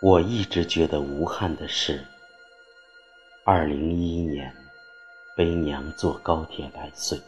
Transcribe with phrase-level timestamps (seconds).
[0.00, 2.06] 我一直觉得无憾的是，
[3.44, 4.54] 二零一一年
[5.36, 7.20] 背娘坐高铁来岁，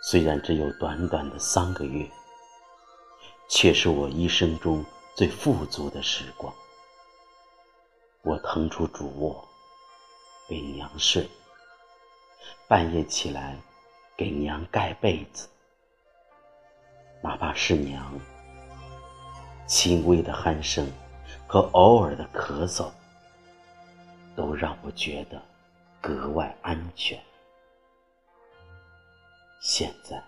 [0.00, 2.08] 虽然只有短短的三个月，
[3.48, 4.84] 却是我一生中
[5.16, 6.54] 最富足的时光。
[8.22, 9.44] 我腾出主卧，
[10.48, 11.28] 给娘睡，
[12.68, 13.58] 半夜起来
[14.16, 15.48] 给娘盖被子，
[17.20, 18.20] 哪怕是娘。
[19.72, 20.86] 轻微的鼾声
[21.46, 22.90] 和偶尔的咳嗽，
[24.36, 25.40] 都让我觉得
[25.98, 27.18] 格外安全。
[29.62, 30.22] 现在，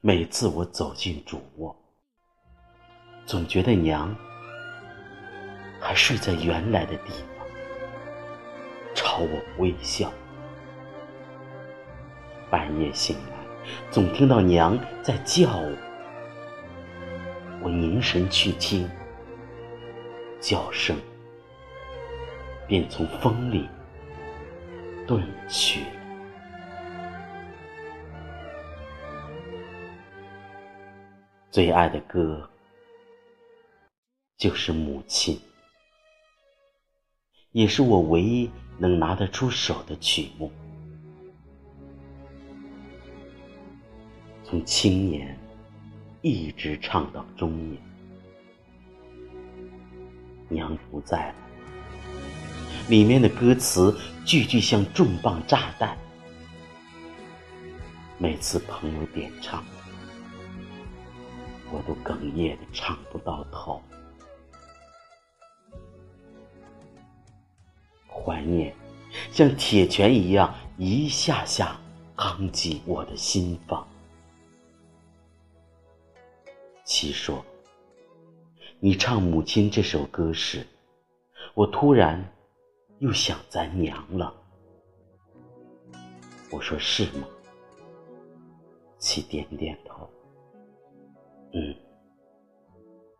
[0.00, 1.76] 每次我走进主卧，
[3.26, 4.16] 总觉得娘
[5.78, 7.46] 还睡在原来的地方，
[8.94, 10.10] 朝我微笑。
[12.48, 15.85] 半夜醒来，总听到娘在叫我。
[17.66, 18.88] 我凝神去听，
[20.40, 20.96] 叫声
[22.68, 23.68] 便从风里
[25.04, 25.80] 遁去。
[31.50, 32.48] 最爱的歌
[34.36, 35.36] 就是母亲，
[37.50, 40.52] 也是我唯一能拿得出手的曲目。
[44.44, 45.36] 从青年。
[46.28, 47.80] 一直唱到中年，
[50.48, 51.34] 娘不在了。
[52.88, 55.96] 里面的歌词句句像重磅炸弹，
[58.18, 59.64] 每次朋友点唱，
[61.70, 63.80] 我都哽咽的唱不到头。
[68.08, 68.74] 怀念
[69.30, 71.78] 像铁拳一样一下下
[72.16, 73.86] 夯击我的心房。
[76.86, 77.44] 七说
[78.78, 80.64] ：“你唱母亲这首歌时，
[81.52, 82.32] 我突然
[83.00, 84.32] 又想咱娘了。”
[86.52, 87.26] 我说：“是吗？”
[88.98, 90.08] 七点点头。
[91.54, 91.74] 嗯，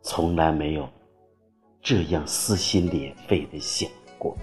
[0.01, 0.89] 从来没有
[1.83, 4.39] 这样撕心裂肺的想过。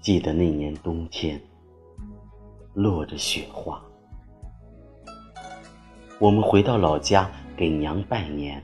[0.00, 1.40] 记得那年冬天，
[2.74, 3.84] 落着雪花。
[6.20, 8.60] 我们回到老家给娘拜年，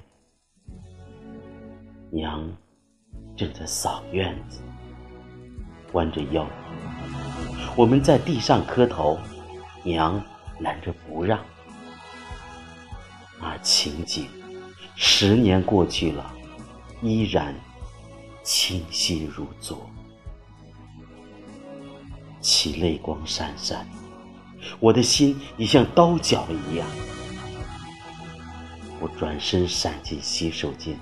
[2.11, 2.45] 娘
[3.37, 4.61] 正在扫院子，
[5.93, 6.45] 弯着腰。
[7.77, 9.17] 我们在地上磕头，
[9.85, 10.21] 娘
[10.59, 11.39] 拦着不让。
[13.41, 14.27] 那情景，
[14.97, 16.35] 十年过去了，
[17.03, 17.55] 依然
[18.43, 19.89] 清晰如昨。
[22.41, 23.87] 其泪光闪闪，
[24.81, 26.85] 我的心也像刀绞一样。
[29.01, 30.99] 我转身闪进洗手间，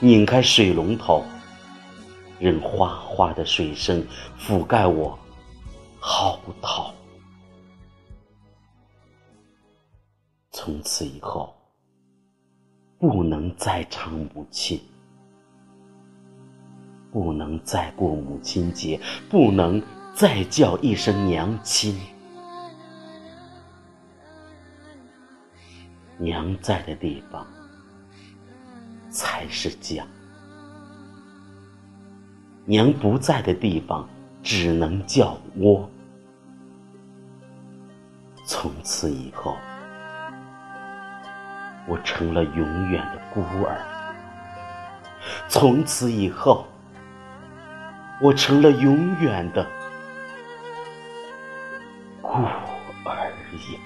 [0.00, 1.24] 拧开水龙头，
[2.38, 4.04] 任哗哗的水声
[4.38, 5.18] 覆盖我
[5.98, 6.92] 嚎啕。
[10.52, 11.54] 从此以后，
[12.98, 14.80] 不能再唱母亲，
[17.12, 19.00] 不能再过母亲节，
[19.30, 19.82] 不能
[20.14, 21.98] 再叫一声娘亲。
[26.20, 27.46] 娘在的地方
[29.08, 30.04] 才是家，
[32.66, 34.06] 娘不在的地方
[34.42, 35.90] 只能叫窝。
[38.44, 39.56] 从此以后，
[41.88, 43.80] 我成了永远的孤儿。
[45.48, 46.66] 从此以后，
[48.20, 49.66] 我成了永远的
[52.20, 52.28] 孤
[53.06, 53.30] 儿
[53.72, 53.80] 呀。